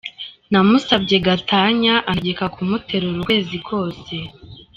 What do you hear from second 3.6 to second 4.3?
kose